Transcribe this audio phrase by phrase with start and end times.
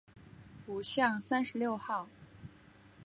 [0.65, 2.09] 五巷三十六号